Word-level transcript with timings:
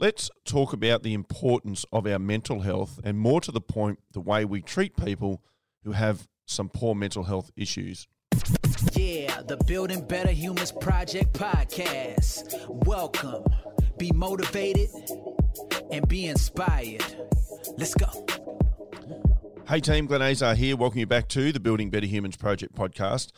Let's 0.00 0.30
talk 0.46 0.72
about 0.72 1.02
the 1.02 1.12
importance 1.12 1.84
of 1.92 2.06
our 2.06 2.18
mental 2.18 2.60
health 2.60 2.98
and, 3.04 3.18
more 3.18 3.38
to 3.42 3.52
the 3.52 3.60
point, 3.60 3.98
the 4.14 4.20
way 4.20 4.46
we 4.46 4.62
treat 4.62 4.96
people 4.96 5.42
who 5.84 5.92
have 5.92 6.26
some 6.46 6.70
poor 6.70 6.94
mental 6.94 7.24
health 7.24 7.50
issues. 7.54 8.08
Yeah, 8.94 9.42
the 9.42 9.58
Building 9.66 10.00
Better 10.06 10.30
Humans 10.30 10.72
Project 10.72 11.34
podcast. 11.34 12.66
Welcome. 12.86 13.44
Be 13.98 14.10
motivated 14.12 14.88
and 15.92 16.08
be 16.08 16.28
inspired. 16.28 17.04
Let's 17.76 17.92
go. 17.92 18.26
Hey 19.68 19.80
team, 19.80 20.06
Glenn 20.06 20.22
Azar 20.22 20.54
here. 20.54 20.78
Welcome 20.78 21.00
you 21.00 21.06
back 21.06 21.28
to 21.28 21.52
the 21.52 21.60
Building 21.60 21.90
Better 21.90 22.06
Humans 22.06 22.38
Project 22.38 22.74
podcast. 22.74 23.32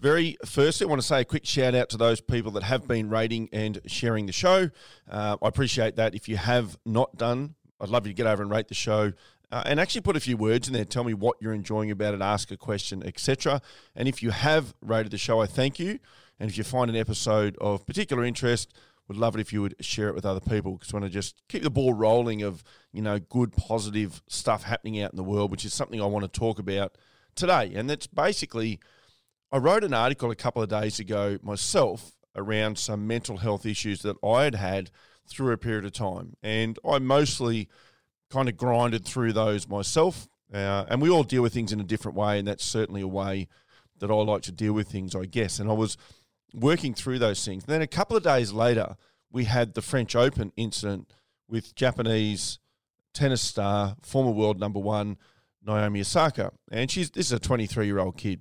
Very 0.00 0.36
firstly, 0.44 0.86
I 0.86 0.88
want 0.88 1.00
to 1.00 1.06
say 1.06 1.22
a 1.22 1.24
quick 1.24 1.44
shout 1.44 1.74
out 1.74 1.88
to 1.88 1.96
those 1.96 2.20
people 2.20 2.52
that 2.52 2.62
have 2.62 2.86
been 2.86 3.10
rating 3.10 3.48
and 3.52 3.80
sharing 3.86 4.26
the 4.26 4.32
show. 4.32 4.70
Uh, 5.10 5.36
I 5.42 5.48
appreciate 5.48 5.96
that. 5.96 6.14
If 6.14 6.28
you 6.28 6.36
have 6.36 6.78
not 6.86 7.16
done, 7.16 7.56
I'd 7.80 7.88
love 7.88 8.06
you 8.06 8.12
to 8.12 8.16
get 8.16 8.26
over 8.26 8.40
and 8.40 8.50
rate 8.50 8.68
the 8.68 8.74
show. 8.74 9.12
Uh, 9.50 9.62
and 9.66 9.80
actually 9.80 10.02
put 10.02 10.14
a 10.14 10.20
few 10.20 10.36
words 10.36 10.68
in 10.68 10.74
there. 10.74 10.84
Tell 10.84 11.02
me 11.02 11.14
what 11.14 11.36
you're 11.40 11.54
enjoying 11.54 11.90
about 11.90 12.14
it, 12.14 12.20
ask 12.20 12.52
a 12.52 12.56
question, 12.56 13.02
etc. 13.04 13.60
And 13.96 14.06
if 14.06 14.22
you 14.22 14.30
have 14.30 14.72
rated 14.82 15.10
the 15.10 15.18
show, 15.18 15.40
I 15.40 15.46
thank 15.46 15.80
you. 15.80 15.98
And 16.38 16.48
if 16.48 16.56
you 16.56 16.62
find 16.62 16.88
an 16.90 16.96
episode 16.96 17.56
of 17.60 17.84
particular 17.84 18.24
interest, 18.24 18.72
would 19.08 19.16
love 19.16 19.34
it 19.34 19.40
if 19.40 19.52
you 19.52 19.62
would 19.62 19.74
share 19.80 20.08
it 20.08 20.14
with 20.14 20.26
other 20.26 20.40
people 20.40 20.74
because 20.74 20.92
want 20.92 21.06
to 21.06 21.10
just 21.10 21.42
keep 21.48 21.62
the 21.62 21.70
ball 21.70 21.94
rolling 21.94 22.42
of 22.42 22.62
you 22.92 23.00
know 23.00 23.18
good 23.18 23.52
positive 23.56 24.22
stuff 24.28 24.64
happening 24.64 25.02
out 25.02 25.12
in 25.12 25.16
the 25.16 25.24
world, 25.24 25.50
which 25.50 25.64
is 25.64 25.72
something 25.72 26.00
I 26.00 26.06
want 26.06 26.30
to 26.30 26.40
talk 26.40 26.58
about 26.58 26.96
today. 27.34 27.72
And 27.74 27.88
that's 27.88 28.06
basically 28.06 28.78
I 29.50 29.56
wrote 29.58 29.84
an 29.84 29.94
article 29.94 30.30
a 30.30 30.36
couple 30.36 30.62
of 30.62 30.68
days 30.68 30.98
ago 30.98 31.38
myself 31.42 32.12
around 32.36 32.78
some 32.78 33.06
mental 33.06 33.38
health 33.38 33.64
issues 33.64 34.02
that 34.02 34.16
I 34.22 34.44
had 34.44 34.54
had 34.54 34.90
through 35.26 35.52
a 35.52 35.58
period 35.58 35.84
of 35.84 35.92
time. 35.92 36.34
And 36.42 36.78
I 36.88 36.98
mostly 36.98 37.68
kind 38.30 38.48
of 38.48 38.56
grinded 38.56 39.04
through 39.04 39.32
those 39.32 39.68
myself. 39.68 40.28
Uh, 40.52 40.84
and 40.88 41.00
we 41.00 41.10
all 41.10 41.24
deal 41.24 41.42
with 41.42 41.52
things 41.52 41.72
in 41.72 41.80
a 41.80 41.84
different 41.84 42.16
way. 42.16 42.38
And 42.38 42.46
that's 42.46 42.64
certainly 42.64 43.00
a 43.00 43.08
way 43.08 43.48
that 43.98 44.10
I 44.10 44.14
like 44.14 44.42
to 44.42 44.52
deal 44.52 44.72
with 44.72 44.88
things, 44.88 45.14
I 45.14 45.24
guess. 45.24 45.58
And 45.58 45.70
I 45.70 45.74
was 45.74 45.96
working 46.54 46.94
through 46.94 47.18
those 47.18 47.44
things. 47.44 47.64
And 47.64 47.72
then 47.72 47.82
a 47.82 47.86
couple 47.86 48.16
of 48.16 48.22
days 48.22 48.52
later, 48.52 48.96
we 49.30 49.44
had 49.44 49.74
the 49.74 49.82
French 49.82 50.14
Open 50.14 50.52
incident 50.56 51.10
with 51.48 51.74
Japanese 51.74 52.58
tennis 53.14 53.42
star, 53.42 53.96
former 54.02 54.30
world 54.30 54.60
number 54.60 54.78
one, 54.78 55.16
Naomi 55.66 56.00
Osaka. 56.00 56.52
And 56.70 56.90
she's 56.90 57.10
this 57.10 57.26
is 57.26 57.32
a 57.32 57.38
23 57.38 57.86
year 57.86 57.98
old 57.98 58.16
kid. 58.16 58.40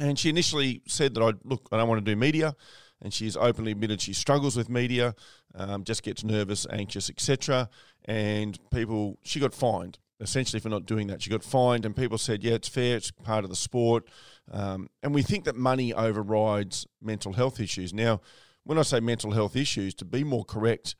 And 0.00 0.18
she 0.18 0.28
initially 0.28 0.82
said 0.86 1.14
that 1.14 1.22
I 1.22 1.32
look, 1.44 1.68
I 1.72 1.76
don't 1.76 1.88
want 1.88 2.04
to 2.04 2.10
do 2.10 2.16
media, 2.16 2.54
and 3.02 3.12
she's 3.12 3.36
openly 3.36 3.72
admitted 3.72 4.00
she 4.00 4.12
struggles 4.12 4.56
with 4.56 4.68
media, 4.68 5.14
um, 5.54 5.84
just 5.84 6.02
gets 6.02 6.24
nervous, 6.24 6.66
anxious, 6.70 7.10
etc. 7.10 7.68
And 8.04 8.58
people, 8.70 9.18
she 9.22 9.40
got 9.40 9.54
fined 9.54 9.98
essentially 10.20 10.60
for 10.60 10.68
not 10.68 10.86
doing 10.86 11.06
that. 11.08 11.22
She 11.22 11.30
got 11.30 11.44
fined, 11.44 11.84
and 11.84 11.94
people 11.94 12.18
said, 12.18 12.42
"Yeah, 12.42 12.54
it's 12.54 12.68
fair. 12.68 12.96
It's 12.96 13.10
part 13.10 13.44
of 13.44 13.50
the 13.50 13.56
sport." 13.56 14.08
Um, 14.50 14.88
and 15.02 15.14
we 15.14 15.22
think 15.22 15.44
that 15.44 15.56
money 15.56 15.92
overrides 15.92 16.86
mental 17.00 17.34
health 17.34 17.60
issues. 17.60 17.92
Now, 17.92 18.20
when 18.64 18.78
I 18.78 18.82
say 18.82 19.00
mental 19.00 19.32
health 19.32 19.56
issues, 19.56 19.94
to 19.94 20.04
be 20.04 20.24
more 20.24 20.44
correct, 20.44 20.96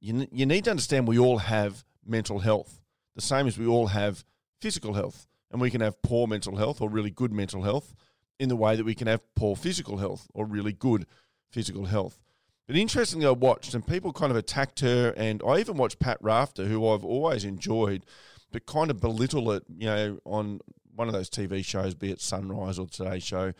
you 0.00 0.26
you 0.30 0.46
need 0.46 0.64
to 0.64 0.70
understand 0.70 1.08
we 1.08 1.18
all 1.18 1.38
have 1.38 1.84
mental 2.04 2.40
health, 2.40 2.80
the 3.14 3.22
same 3.22 3.46
as 3.46 3.58
we 3.58 3.66
all 3.66 3.88
have 3.88 4.24
physical 4.60 4.94
health, 4.94 5.26
and 5.50 5.60
we 5.60 5.70
can 5.70 5.80
have 5.80 6.00
poor 6.02 6.26
mental 6.26 6.56
health 6.56 6.80
or 6.80 6.88
really 6.88 7.10
good 7.10 7.32
mental 7.32 7.62
health 7.62 7.94
in 8.40 8.48
the 8.48 8.56
way 8.56 8.74
that 8.74 8.84
we 8.84 8.94
can 8.94 9.06
have 9.06 9.20
poor 9.34 9.54
physical 9.54 9.98
health 9.98 10.26
or 10.32 10.46
really 10.46 10.72
good 10.72 11.06
physical 11.50 11.84
health. 11.84 12.18
But 12.66 12.74
interestingly, 12.76 13.26
I 13.26 13.32
watched 13.32 13.74
and 13.74 13.86
people 13.86 14.14
kind 14.14 14.30
of 14.30 14.36
attacked 14.36 14.80
her, 14.80 15.12
and 15.16 15.42
I 15.46 15.58
even 15.58 15.76
watched 15.76 15.98
Pat 15.98 16.16
Rafter, 16.22 16.64
who 16.64 16.88
I've 16.88 17.04
always 17.04 17.44
enjoyed, 17.44 18.06
but 18.50 18.64
kind 18.64 18.90
of 18.90 18.98
belittle 18.98 19.52
it, 19.52 19.64
you 19.76 19.86
know, 19.86 20.18
on 20.24 20.60
one 20.94 21.06
of 21.06 21.12
those 21.12 21.28
TV 21.28 21.62
shows, 21.62 21.94
be 21.94 22.10
it 22.10 22.20
Sunrise 22.20 22.78
or 22.78 22.86
Today 22.86 23.18
Show, 23.18 23.52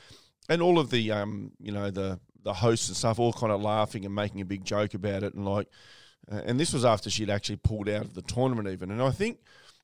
and 0.48 0.62
all 0.62 0.78
of 0.78 0.90
the, 0.90 1.12
um, 1.12 1.52
you 1.60 1.72
know, 1.72 1.90
the 1.90 2.18
the 2.42 2.54
hosts 2.54 2.88
and 2.88 2.96
stuff, 2.96 3.18
all 3.18 3.34
kind 3.34 3.52
of 3.52 3.60
laughing 3.60 4.06
and 4.06 4.14
making 4.14 4.40
a 4.40 4.46
big 4.46 4.64
joke 4.64 4.94
about 4.94 5.22
it, 5.22 5.34
and 5.34 5.44
like, 5.44 5.68
uh, 6.32 6.40
and 6.46 6.58
this 6.58 6.72
was 6.72 6.86
after 6.86 7.10
she'd 7.10 7.28
actually 7.28 7.56
pulled 7.56 7.88
out 7.88 8.06
of 8.06 8.14
the 8.14 8.22
tournament, 8.22 8.66
even, 8.68 8.90
and 8.90 9.02
I 9.02 9.10
think 9.10 9.40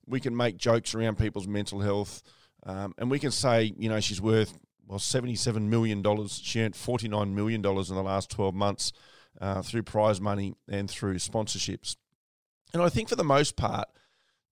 we 0.06 0.20
can 0.20 0.34
make 0.34 0.56
jokes 0.56 0.94
around 0.94 1.18
people's 1.18 1.46
mental 1.46 1.80
health. 1.80 2.22
Um, 2.64 2.94
and 2.98 3.08
we 3.08 3.20
can 3.20 3.30
say, 3.30 3.72
you 3.78 3.88
know, 3.88 4.00
she's 4.00 4.20
worth 4.20 4.58
well, 4.86 4.98
$77 4.98 5.62
million. 5.62 6.02
She 6.28 6.60
earned 6.60 6.74
$49 6.74 7.32
million 7.32 7.64
in 7.64 7.94
the 7.94 8.02
last 8.02 8.30
12 8.30 8.54
months 8.54 8.92
uh, 9.40 9.62
through 9.62 9.82
prize 9.82 10.20
money 10.20 10.54
and 10.68 10.88
through 10.90 11.16
sponsorships. 11.16 11.96
And 12.72 12.82
I 12.82 12.88
think 12.88 13.08
for 13.08 13.16
the 13.16 13.24
most 13.24 13.56
part, 13.56 13.88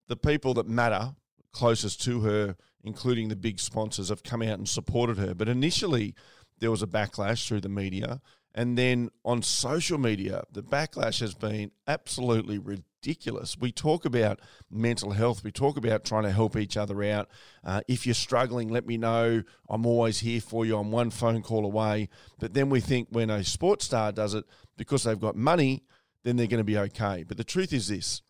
the 0.07 0.15
people 0.15 0.53
that 0.55 0.67
matter 0.67 1.15
closest 1.51 2.01
to 2.03 2.21
her, 2.21 2.55
including 2.83 3.29
the 3.29 3.35
big 3.35 3.59
sponsors, 3.59 4.09
have 4.09 4.23
come 4.23 4.41
out 4.41 4.57
and 4.57 4.67
supported 4.67 5.17
her. 5.17 5.33
But 5.33 5.47
initially, 5.47 6.15
there 6.59 6.71
was 6.71 6.81
a 6.81 6.87
backlash 6.87 7.47
through 7.47 7.61
the 7.61 7.69
media. 7.69 8.21
And 8.55 8.77
then 8.77 9.09
on 9.23 9.41
social 9.41 9.97
media, 9.97 10.43
the 10.51 10.63
backlash 10.63 11.19
has 11.19 11.33
been 11.33 11.71
absolutely 11.87 12.57
ridiculous 12.57 12.92
ridiculous. 13.03 13.57
We 13.59 13.71
talk 13.71 14.05
about 14.05 14.39
mental 14.71 15.11
health. 15.11 15.43
We 15.43 15.51
talk 15.51 15.75
about 15.75 16.05
trying 16.05 16.23
to 16.23 16.31
help 16.31 16.55
each 16.55 16.77
other 16.77 17.03
out. 17.03 17.27
Uh, 17.63 17.81
if 17.87 18.05
you're 18.05 18.13
struggling, 18.13 18.69
let 18.69 18.87
me 18.87 18.97
know. 18.97 19.43
I'm 19.69 19.85
always 19.85 20.19
here 20.19 20.39
for 20.39 20.65
you. 20.65 20.77
I'm 20.77 20.91
one 20.91 21.09
phone 21.09 21.41
call 21.41 21.65
away. 21.65 22.07
But 22.39 22.53
then 22.53 22.69
we 22.69 22.79
think 22.79 23.09
when 23.11 23.29
a 23.29 23.43
sports 23.43 23.85
star 23.85 24.13
does 24.13 24.33
it 24.33 24.45
because 24.77 25.03
they've 25.03 25.19
got 25.19 25.35
money, 25.35 25.83
then 26.23 26.37
they're 26.37 26.47
going 26.47 26.59
to 26.59 26.63
be 26.63 26.77
okay. 26.77 27.25
But 27.27 27.35
the 27.35 27.43
truth 27.43 27.73
is 27.73 27.89
this 27.89 28.21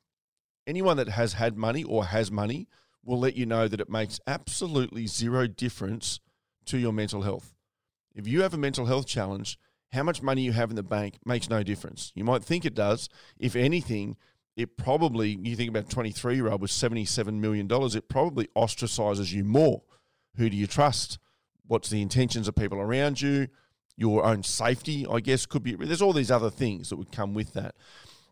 anyone 0.65 0.97
that 0.97 1.09
has 1.09 1.33
had 1.33 1.55
money 1.55 1.83
or 1.83 2.05
has 2.05 2.31
money 2.31 2.67
will 3.05 3.19
let 3.19 3.35
you 3.35 3.45
know 3.45 3.67
that 3.67 3.81
it 3.81 3.89
makes 3.89 4.19
absolutely 4.25 5.05
zero 5.05 5.45
difference 5.45 6.19
to 6.65 6.79
your 6.79 6.93
mental 6.93 7.21
health. 7.21 7.53
If 8.15 8.27
you 8.27 8.41
have 8.41 8.53
a 8.55 8.57
mental 8.57 8.87
health 8.87 9.05
challenge, 9.05 9.59
how 9.93 10.01
much 10.01 10.23
money 10.23 10.41
you 10.41 10.53
have 10.53 10.71
in 10.71 10.75
the 10.75 10.83
bank 10.83 11.19
makes 11.23 11.51
no 11.51 11.61
difference. 11.61 12.11
You 12.15 12.23
might 12.23 12.43
think 12.43 12.65
it 12.65 12.73
does. 12.73 13.09
If 13.37 13.55
anything, 13.55 14.17
it 14.55 14.77
probably, 14.77 15.37
you 15.41 15.55
think 15.55 15.69
about 15.69 15.89
23 15.89 16.35
year 16.35 16.49
old 16.49 16.61
with 16.61 16.71
$77 16.71 17.33
million, 17.33 17.67
it 17.71 18.09
probably 18.09 18.47
ostracizes 18.55 19.31
you 19.31 19.43
more. 19.43 19.83
Who 20.37 20.49
do 20.49 20.57
you 20.57 20.67
trust? 20.67 21.19
What's 21.65 21.89
the 21.89 22.01
intentions 22.01 22.47
of 22.47 22.55
people 22.55 22.79
around 22.79 23.21
you? 23.21 23.47
Your 23.95 24.25
own 24.25 24.43
safety, 24.43 25.05
I 25.09 25.19
guess, 25.19 25.45
could 25.45 25.63
be. 25.63 25.75
There's 25.75 26.01
all 26.01 26.13
these 26.13 26.31
other 26.31 26.49
things 26.49 26.89
that 26.89 26.97
would 26.97 27.11
come 27.11 27.33
with 27.33 27.53
that. 27.53 27.75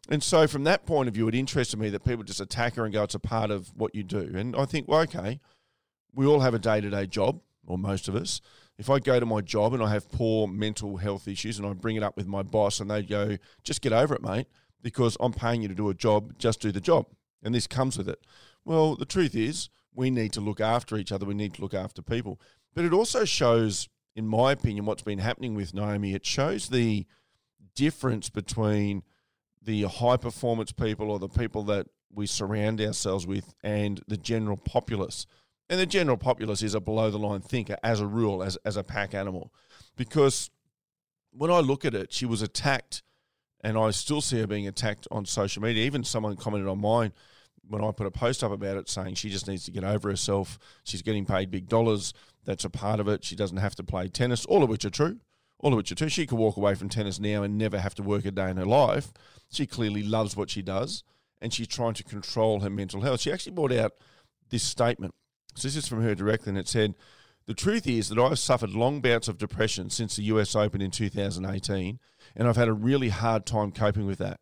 And 0.10 0.24
so, 0.24 0.48
from 0.48 0.64
that 0.64 0.86
point 0.88 1.08
of 1.08 1.14
view, 1.14 1.28
it 1.28 1.36
interested 1.36 1.80
me 1.80 1.90
that 1.90 2.04
people 2.04 2.24
just 2.24 2.42
attack 2.42 2.76
her 2.76 2.84
and 2.84 2.94
go, 2.94 3.04
it's 3.04 3.14
a 3.14 3.20
part 3.20 3.52
of 3.52 3.72
what 3.76 3.94
you 3.94 4.04
do. 4.04 4.32
And 4.36 4.56
I 4.56 4.66
think, 4.66 4.88
well, 4.88 5.02
okay, 5.02 5.40
we 6.14 6.26
all 6.26 6.40
have 6.40 6.56
a 6.56 6.60
day 6.60 6.82
to 6.82 6.90
day 6.90 7.06
job, 7.06 7.40
or 7.66 7.78
most 7.78 8.08
of 8.08 8.16
us. 8.16 8.42
If 8.78 8.90
I 8.90 8.98
go 8.98 9.20
to 9.20 9.26
my 9.26 9.42
job 9.42 9.74
and 9.74 9.84
I 9.84 9.90
have 9.92 10.12
poor 10.12 10.48
mental 10.48 10.98
health 10.98 11.28
issues 11.28 11.60
and 11.60 11.68
I 11.68 11.74
bring 11.74 11.98
it 11.98 12.04
up 12.04 12.18
with 12.18 12.26
my 12.26 12.42
boss 12.42 12.80
and 12.80 12.90
they 12.90 13.04
go, 13.04 13.38
just 13.64 13.82
get 13.82 13.94
over 13.94 14.16
it, 14.16 14.24
mate, 14.24 14.48
because 14.82 15.18
I'm 15.20 15.34
paying 15.34 15.62
you 15.62 15.68
to 15.68 15.76
do 15.76 15.90
a 15.90 15.94
job, 15.94 16.38
just 16.38 16.60
do 16.62 16.72
the 16.72 16.82
job. 16.82 17.08
And 17.44 17.54
this 17.54 17.68
comes 17.68 17.98
with 17.98 18.10
it. 18.10 18.26
Well, 18.66 18.96
the 18.96 19.06
truth 19.06 19.36
is, 19.36 19.70
we 19.94 20.10
need 20.10 20.34
to 20.34 20.42
look 20.42 20.62
after 20.62 20.98
each 20.98 21.12
other. 21.12 21.26
We 21.26 21.34
need 21.34 21.56
to 21.56 21.62
look 21.62 21.74
after 21.74 22.02
people. 22.02 22.40
But 22.74 22.86
it 22.86 22.94
also 22.94 23.26
shows, 23.26 23.90
in 24.16 24.28
my 24.28 24.52
opinion, 24.52 24.86
what's 24.86 25.02
been 25.02 25.20
happening 25.20 25.56
with 25.56 25.74
Naomi. 25.74 26.14
It 26.14 26.26
shows 26.26 26.70
the 26.70 27.06
difference 27.76 28.30
between 28.30 29.04
the 29.62 29.84
high 29.84 30.18
performance 30.18 30.72
people 30.72 31.12
or 31.12 31.20
the 31.20 31.30
people 31.30 31.64
that 31.64 31.88
we 32.14 32.26
surround 32.26 32.82
ourselves 32.82 33.26
with 33.28 33.54
and 33.64 34.02
the 34.08 34.18
general 34.18 34.58
populace. 34.58 35.26
And 35.70 35.80
the 35.80 35.86
general 35.86 36.18
populace 36.18 36.62
is 36.62 36.76
a 36.76 36.82
below 36.82 37.10
the 37.10 37.20
line 37.20 37.42
thinker 37.42 37.78
as 37.84 38.02
a 38.02 38.08
rule, 38.08 38.44
as, 38.44 38.58
as 38.66 38.76
a 38.76 38.84
pack 38.84 39.14
animal. 39.14 39.54
Because 39.96 40.50
when 41.32 41.52
I 41.52 41.60
look 41.60 41.86
at 41.86 41.94
it, 41.94 42.12
she 42.12 42.26
was 42.26 42.42
attacked 42.42 43.04
and 43.64 43.78
I 43.78 43.92
still 43.92 44.22
see 44.22 44.40
her 44.40 44.48
being 44.48 44.68
attacked 44.68 45.08
on 45.12 45.26
social 45.26 45.62
media. 45.62 45.86
Even 45.86 46.04
someone 46.04 46.36
commented 46.36 46.68
on 46.68 46.80
mine 46.80 47.14
when 47.68 47.84
I 47.84 47.92
put 47.92 48.08
a 48.08 48.12
post 48.12 48.44
up 48.44 48.52
about 48.52 48.78
it 48.78 48.90
saying 48.90 49.16
she 49.16 49.30
just 49.30 49.48
needs 49.48 49.66
to 49.66 49.72
get 49.72 49.84
over 49.84 50.10
herself. 50.10 50.60
She's 50.84 51.02
getting 51.02 51.26
paid 51.26 51.52
big 51.52 51.68
dollars. 51.68 52.14
That's 52.44 52.66
a 52.66 52.70
part 52.70 53.00
of 53.00 53.08
it. 53.08 53.24
She 53.24 53.36
doesn't 53.36 53.58
have 53.58 53.76
to 53.76 53.84
play 53.84 54.08
tennis, 54.08 54.46
all 54.46 54.64
of 54.64 54.70
which 54.70 54.86
are 54.86 54.90
true. 54.90 55.20
All 55.60 55.72
of 55.72 55.78
which 55.78 55.92
are 55.92 55.96
true. 55.96 56.10
She 56.10 56.26
could 56.26 56.40
walk 56.40 56.58
away 56.58 56.74
from 56.74 56.90
tennis 56.90 57.20
now 57.20 57.44
and 57.44 57.58
never 57.58 57.80
have 57.80 57.94
to 57.96 58.04
work 58.04 58.26
a 58.26 58.32
day 58.32 58.50
in 58.50 58.58
her 58.58 58.66
life. 58.66 59.14
She 59.52 59.68
clearly 59.68 60.02
loves 60.02 60.36
what 60.36 60.50
she 60.50 60.62
does 60.62 61.04
and 61.42 61.54
she's 61.54 61.68
trying 61.68 61.96
to 61.96 62.04
control 62.04 62.60
her 62.62 62.70
mental 62.70 63.02
health. 63.02 63.22
She 63.22 63.32
actually 63.32 63.54
brought 63.54 63.74
out 63.74 63.94
this 64.50 64.64
statement. 64.64 65.14
So 65.56 65.68
this 65.68 65.76
is 65.76 65.88
from 65.88 66.02
her 66.04 66.16
directly, 66.16 66.52
and 66.52 66.58
it 66.58 66.68
said, 66.68 66.96
the 67.48 67.54
truth 67.54 67.88
is 67.88 68.10
that 68.10 68.20
I've 68.20 68.40
suffered 68.40 68.72
long 68.72 69.02
bouts 69.02 69.28
of 69.28 69.38
depression 69.38 69.90
since 69.90 70.16
the 70.16 70.24
US 70.24 70.56
Open 70.56 70.82
in 70.82 70.92
2018, 70.92 72.00
and 72.36 72.48
I've 72.48 72.56
had 72.56 72.68
a 72.68 72.74
really 72.74 73.10
hard 73.10 73.46
time 73.46 73.72
coping 73.72 74.06
with 74.06 74.20
that. 74.20 74.40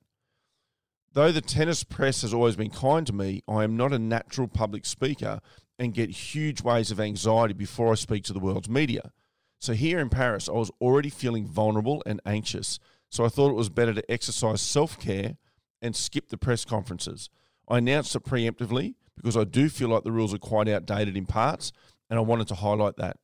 Though 1.13 1.31
the 1.31 1.41
tennis 1.41 1.83
press 1.83 2.21
has 2.21 2.33
always 2.33 2.55
been 2.55 2.69
kind 2.69 3.07
to 3.07 3.13
me, 3.13 3.41
I 3.47 3.63
am 3.63 3.75
not 3.75 3.93
a 3.93 3.99
natural 3.99 4.47
public 4.47 4.85
speaker 4.85 5.39
and 5.79 5.93
get 5.93 6.09
huge 6.09 6.61
waves 6.61 6.91
of 6.91 6.99
anxiety 6.99 7.53
before 7.53 7.91
I 7.91 7.95
speak 7.95 8.25
to 8.25 8.33
the 8.33 8.39
world's 8.39 8.69
media. 8.69 9.11
So 9.59 9.73
here 9.73 9.99
in 9.99 10.09
Paris, 10.09 10.47
I 10.47 10.53
was 10.53 10.71
already 10.79 11.09
feeling 11.09 11.47
vulnerable 11.47 12.03
and 12.05 12.21
anxious. 12.25 12.79
So 13.09 13.25
I 13.25 13.29
thought 13.29 13.49
it 13.49 13.55
was 13.55 13.69
better 13.69 13.93
to 13.93 14.11
exercise 14.11 14.61
self 14.61 14.99
care 14.99 15.37
and 15.81 15.95
skip 15.95 16.29
the 16.29 16.37
press 16.37 16.63
conferences. 16.63 17.29
I 17.67 17.79
announced 17.79 18.15
it 18.15 18.23
preemptively 18.23 18.95
because 19.15 19.35
I 19.35 19.45
do 19.45 19.69
feel 19.69 19.89
like 19.89 20.03
the 20.03 20.11
rules 20.11 20.33
are 20.33 20.39
quite 20.39 20.67
outdated 20.67 21.17
in 21.17 21.25
parts, 21.25 21.71
and 22.09 22.17
I 22.17 22.21
wanted 22.21 22.47
to 22.49 22.55
highlight 22.55 22.97
that. 22.97 23.17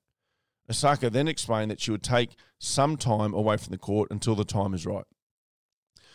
Osaka 0.70 1.10
then 1.10 1.28
explained 1.28 1.72
that 1.72 1.80
she 1.80 1.92
would 1.92 2.04
take 2.04 2.36
some 2.60 2.98
time 2.98 3.34
away 3.34 3.58
from 3.58 3.72
the 3.72 3.78
court 3.78 4.10
until 4.12 4.36
the 4.36 4.46
time 4.46 4.74
is 4.74 4.86
right. 4.86 5.06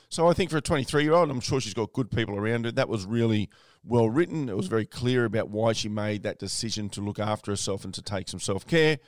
So 0.08 0.28
I 0.28 0.32
think 0.32 0.50
for 0.50 0.56
a 0.56 0.62
23 0.62 1.04
year 1.04 1.12
old, 1.12 1.30
I'm 1.30 1.40
sure 1.40 1.60
she's 1.60 1.74
got 1.74 1.92
good 1.92 2.10
people 2.10 2.36
around 2.36 2.64
her. 2.64 2.72
That 2.72 2.88
was 2.88 3.06
really 3.06 3.48
well 3.84 4.10
written. 4.10 4.48
It 4.48 4.56
was 4.56 4.66
very 4.66 4.84
clear 4.84 5.24
about 5.24 5.50
why 5.50 5.72
she 5.72 5.88
made 5.88 6.24
that 6.24 6.40
decision 6.40 6.88
to 6.90 7.00
look 7.00 7.20
after 7.20 7.52
herself 7.52 7.84
and 7.84 7.94
to 7.94 8.02
take 8.02 8.28
some 8.28 8.40
self 8.40 8.66
care. 8.66 8.98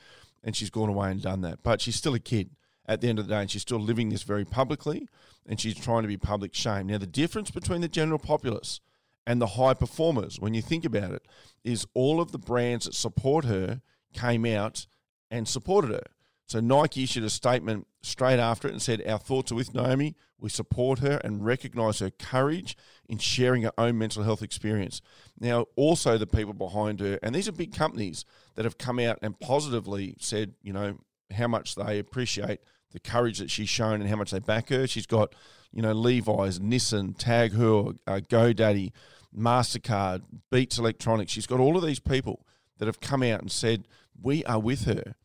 And 0.45 0.55
she's 0.55 0.69
gone 0.69 0.89
away 0.89 1.11
and 1.11 1.21
done 1.21 1.41
that. 1.41 1.61
But 1.61 1.81
she's 1.81 1.95
still 1.95 2.13
a 2.13 2.19
kid 2.19 2.51
at 2.85 3.01
the 3.01 3.09
end 3.09 3.19
of 3.19 3.27
the 3.27 3.33
day, 3.33 3.41
and 3.41 3.51
she's 3.51 3.61
still 3.61 3.79
living 3.79 4.09
this 4.09 4.23
very 4.23 4.43
publicly, 4.43 5.07
and 5.45 5.59
she's 5.59 5.75
trying 5.75 6.01
to 6.01 6.07
be 6.07 6.17
public 6.17 6.53
shame. 6.53 6.87
Now, 6.87 6.97
the 6.97 7.07
difference 7.07 7.49
between 7.49 7.81
the 7.81 7.87
general 7.87 8.19
populace 8.19 8.81
and 9.25 9.41
the 9.41 9.47
high 9.47 9.73
performers, 9.73 10.39
when 10.39 10.53
you 10.53 10.61
think 10.61 10.85
about 10.85 11.11
it, 11.11 11.25
is 11.63 11.85
all 11.93 12.19
of 12.19 12.31
the 12.31 12.37
brands 12.37 12.85
that 12.85 12.93
support 12.93 13.45
her 13.45 13.81
came 14.13 14.45
out 14.45 14.85
and 15.31 15.47
supported 15.47 15.91
her. 15.91 16.03
So 16.45 16.59
Nike 16.59 17.03
issued 17.03 17.23
a 17.23 17.29
statement 17.29 17.87
straight 18.01 18.39
after 18.39 18.67
it 18.67 18.71
and 18.71 18.81
said, 18.81 19.01
Our 19.07 19.17
thoughts 19.17 19.51
are 19.51 19.55
with 19.55 19.73
Naomi. 19.73 20.15
We 20.39 20.49
support 20.49 20.99
her 20.99 21.19
and 21.23 21.45
recognize 21.45 21.99
her 21.99 22.11
courage 22.11 22.75
in 23.07 23.17
sharing 23.17 23.63
her 23.63 23.71
own 23.77 23.97
mental 23.97 24.23
health 24.23 24.43
experience. 24.43 25.01
Now, 25.39 25.67
also 25.75 26.17
the 26.17 26.27
people 26.27 26.53
behind 26.53 26.99
her, 26.99 27.17
and 27.23 27.33
these 27.33 27.47
are 27.47 27.53
big 27.53 27.73
companies 27.73 28.25
that 28.55 28.65
have 28.65 28.77
come 28.77 28.99
out 28.99 29.19
and 29.21 29.39
positively 29.39 30.15
said, 30.19 30.53
you 30.61 30.73
know, 30.73 30.99
how 31.31 31.47
much 31.47 31.75
they 31.75 31.97
appreciate 31.97 32.59
the 32.93 32.99
courage 32.99 33.39
that 33.39 33.51
she's 33.51 33.69
shown 33.69 33.99
and 33.99 34.09
how 34.09 34.15
much 34.15 34.31
they 34.31 34.39
back 34.39 34.69
her. 34.69 34.87
She's 34.87 35.05
got, 35.05 35.35
you 35.71 35.81
know, 35.81 35.93
Levi's, 35.93 36.59
Nissan, 36.59 37.17
Tag 37.17 37.51
Heuer, 37.53 37.97
uh, 38.07 38.21
GoDaddy, 38.29 38.91
MasterCard, 39.37 40.21
Beats 40.51 40.77
Electronics. 40.77 41.31
She's 41.31 41.47
got 41.47 41.59
all 41.59 41.75
of 41.75 41.83
these 41.83 41.99
people 41.99 42.45
that 42.77 42.85
have 42.85 43.01
come 43.01 43.23
out 43.23 43.41
and 43.41 43.51
said, 43.51 43.87
we 44.21 44.45
are 44.45 44.59
with 44.59 44.85
her. 44.85 45.15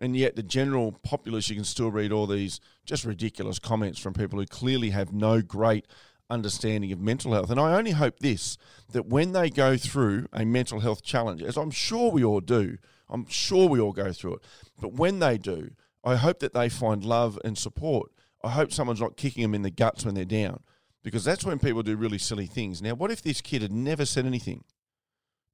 And 0.00 0.16
yet, 0.16 0.36
the 0.36 0.42
general 0.42 0.92
populace, 1.02 1.50
you 1.50 1.56
can 1.56 1.64
still 1.64 1.90
read 1.90 2.12
all 2.12 2.26
these 2.26 2.60
just 2.84 3.04
ridiculous 3.04 3.58
comments 3.58 3.98
from 3.98 4.14
people 4.14 4.38
who 4.38 4.46
clearly 4.46 4.90
have 4.90 5.12
no 5.12 5.42
great 5.42 5.86
understanding 6.30 6.92
of 6.92 7.00
mental 7.00 7.32
health. 7.32 7.50
And 7.50 7.58
I 7.58 7.76
only 7.76 7.92
hope 7.92 8.20
this 8.20 8.58
that 8.92 9.06
when 9.06 9.32
they 9.32 9.50
go 9.50 9.76
through 9.76 10.26
a 10.32 10.44
mental 10.44 10.80
health 10.80 11.02
challenge, 11.02 11.42
as 11.42 11.56
I'm 11.56 11.70
sure 11.70 12.10
we 12.10 12.22
all 12.22 12.40
do, 12.40 12.78
I'm 13.08 13.26
sure 13.26 13.68
we 13.68 13.80
all 13.80 13.92
go 13.92 14.12
through 14.12 14.34
it, 14.34 14.42
but 14.80 14.92
when 14.92 15.18
they 15.18 15.38
do, 15.38 15.70
I 16.04 16.16
hope 16.16 16.40
that 16.40 16.54
they 16.54 16.68
find 16.68 17.04
love 17.04 17.38
and 17.44 17.56
support. 17.56 18.10
I 18.42 18.50
hope 18.50 18.72
someone's 18.72 19.00
not 19.00 19.16
kicking 19.16 19.42
them 19.42 19.54
in 19.54 19.62
the 19.62 19.70
guts 19.70 20.04
when 20.04 20.14
they're 20.14 20.24
down 20.24 20.60
because 21.02 21.24
that's 21.24 21.44
when 21.44 21.58
people 21.58 21.82
do 21.82 21.96
really 21.96 22.18
silly 22.18 22.46
things. 22.46 22.80
Now, 22.80 22.94
what 22.94 23.10
if 23.10 23.22
this 23.22 23.40
kid 23.40 23.62
had 23.62 23.72
never 23.72 24.04
said 24.04 24.26
anything, 24.26 24.64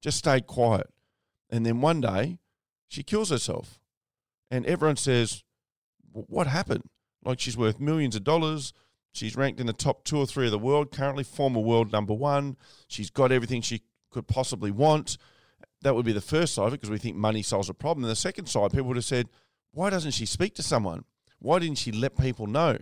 just 0.01 0.17
stayed 0.17 0.47
quiet, 0.47 0.87
and 1.49 1.65
then 1.65 1.81
one 1.81 2.01
day 2.01 2.39
she 2.87 3.03
kills 3.03 3.29
herself? 3.29 3.79
And 4.51 4.65
everyone 4.65 4.97
says, 4.97 5.43
What 6.11 6.47
happened? 6.47 6.83
Like 7.23 7.39
she's 7.39 7.57
worth 7.57 7.79
millions 7.79 8.15
of 8.15 8.23
dollars. 8.23 8.73
She's 9.11 9.35
ranked 9.35 9.59
in 9.59 9.67
the 9.67 9.73
top 9.73 10.03
two 10.03 10.17
or 10.17 10.25
three 10.25 10.45
of 10.45 10.51
the 10.51 10.59
world 10.59 10.91
currently, 10.91 11.23
former 11.23 11.61
world 11.61 11.91
number 11.91 12.13
one. 12.13 12.57
She's 12.87 13.09
got 13.09 13.31
everything 13.31 13.61
she 13.61 13.81
could 14.11 14.27
possibly 14.27 14.71
want. 14.71 15.17
That 15.81 15.95
would 15.95 16.05
be 16.05 16.11
the 16.11 16.21
first 16.21 16.53
side 16.53 16.67
of 16.67 16.73
it 16.73 16.81
because 16.81 16.89
we 16.91 16.97
think 16.97 17.15
money 17.15 17.41
solves 17.41 17.69
a 17.69 17.73
problem. 17.73 18.03
And 18.03 18.11
the 18.11 18.15
second 18.15 18.47
side, 18.47 18.71
people 18.71 18.87
would 18.87 18.97
have 18.97 19.05
said, 19.05 19.29
Why 19.75 19.89
doesn't 19.89 20.11
she 20.11 20.25
speak 20.25 20.55
to 20.55 20.63
someone? 20.63 21.03
Why 21.39 21.59
didn't 21.59 21.79
she 21.79 21.91
let 21.91 22.17
people 22.17 22.47
know? 22.47 22.77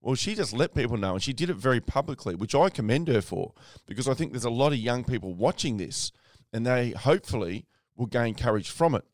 Well, 0.00 0.14
she 0.14 0.36
just 0.36 0.52
let 0.52 0.76
people 0.76 0.96
know, 0.96 1.14
and 1.14 1.22
she 1.22 1.32
did 1.32 1.50
it 1.50 1.56
very 1.56 1.80
publicly, 1.80 2.36
which 2.36 2.54
I 2.54 2.70
commend 2.70 3.08
her 3.08 3.20
for 3.20 3.52
because 3.84 4.08
I 4.08 4.14
think 4.14 4.30
there's 4.30 4.44
a 4.44 4.50
lot 4.50 4.72
of 4.72 4.78
young 4.78 5.02
people 5.02 5.34
watching 5.34 5.76
this, 5.76 6.12
and 6.52 6.64
they 6.64 6.90
hopefully 6.90 7.66
will 7.96 8.06
gain 8.06 8.36
courage 8.36 8.70
from 8.70 8.94
it. 8.94 9.04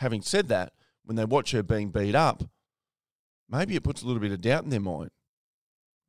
Having 0.00 0.20
said 0.20 0.48
that, 0.48 0.74
when 1.02 1.16
they 1.16 1.24
watch 1.24 1.52
her 1.52 1.62
being 1.62 1.88
beat 1.88 2.14
up, 2.14 2.42
maybe 3.48 3.74
it 3.74 3.84
puts 3.84 4.02
a 4.02 4.06
little 4.06 4.20
bit 4.20 4.32
of 4.32 4.42
doubt 4.42 4.64
in 4.64 4.70
their 4.70 4.78
mind. 4.78 5.12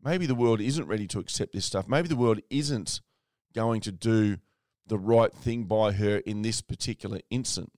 Maybe 0.04 0.26
the 0.26 0.36
world 0.36 0.60
isn't 0.60 0.86
ready 0.86 1.08
to 1.08 1.20
accept 1.20 1.54
this 1.54 1.64
stuff. 1.64 1.88
Maybe 1.88 2.10
the 2.10 2.18
world 2.18 2.42
isn't 2.50 3.00
going 3.56 3.80
to 3.82 3.92
do 3.94 4.36
the 4.86 5.00
right 5.00 5.34
thing 5.34 5.64
by 5.64 5.94
her 5.94 6.18
in 6.18 6.42
this 6.42 6.62
particular 6.62 7.22
instant. 7.30 7.72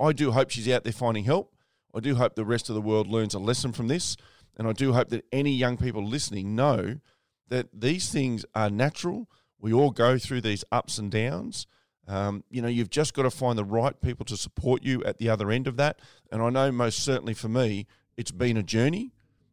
I 0.00 0.14
do 0.14 0.32
hope 0.32 0.48
she's 0.48 0.70
out 0.70 0.84
there 0.84 0.92
finding 0.94 1.24
help. 1.24 1.53
I 1.94 2.00
do 2.00 2.16
hope 2.16 2.34
the 2.34 2.44
rest 2.44 2.68
of 2.68 2.74
the 2.74 2.80
world 2.80 3.06
learns 3.06 3.34
a 3.34 3.38
lesson 3.38 3.72
from 3.72 3.88
this. 3.88 4.16
And 4.56 4.68
I 4.68 4.72
do 4.72 4.92
hope 4.92 5.08
that 5.08 5.24
any 5.32 5.52
young 5.52 5.76
people 5.76 6.04
listening 6.04 6.54
know 6.54 7.00
that 7.48 7.68
these 7.72 8.10
things 8.10 8.44
are 8.54 8.70
natural. 8.70 9.28
We 9.58 9.72
all 9.72 9.90
go 9.90 10.18
through 10.18 10.42
these 10.42 10.64
ups 10.70 10.98
and 10.98 11.10
downs. 11.10 11.66
Um, 12.06 12.44
you 12.50 12.60
know, 12.60 12.68
you've 12.68 12.90
just 12.90 13.14
got 13.14 13.22
to 13.22 13.30
find 13.30 13.58
the 13.58 13.64
right 13.64 13.98
people 14.00 14.24
to 14.26 14.36
support 14.36 14.84
you 14.84 15.02
at 15.04 15.18
the 15.18 15.28
other 15.28 15.50
end 15.50 15.66
of 15.66 15.76
that. 15.76 16.00
And 16.30 16.42
I 16.42 16.50
know 16.50 16.70
most 16.70 17.00
certainly 17.00 17.34
for 17.34 17.48
me, 17.48 17.86
it's 18.16 18.30
been 18.30 18.56
a 18.56 18.62
journey. 18.62 19.12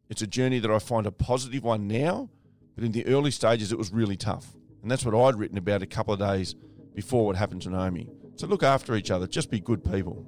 It's 0.09 0.21
a 0.21 0.27
journey 0.27 0.59
that 0.59 0.69
I 0.69 0.79
find 0.79 1.07
a 1.07 1.11
positive 1.11 1.63
one 1.63 1.87
now, 1.87 2.29
but 2.75 2.83
in 2.83 2.91
the 2.91 3.05
early 3.05 3.31
stages, 3.31 3.71
it 3.71 3.77
was 3.77 3.93
really 3.93 4.17
tough. 4.17 4.53
And 4.81 4.91
that's 4.91 5.05
what 5.05 5.15
I'd 5.15 5.39
written 5.39 5.57
about 5.57 5.81
a 5.81 5.87
couple 5.87 6.13
of 6.13 6.19
days 6.19 6.53
before 6.93 7.25
what 7.25 7.37
happened 7.37 7.61
to 7.61 7.69
Naomi. 7.69 8.09
So 8.35 8.47
look 8.47 8.63
after 8.63 8.95
each 8.95 9.09
other, 9.09 9.25
just 9.25 9.49
be 9.49 9.61
good 9.61 9.83
people. 9.89 10.27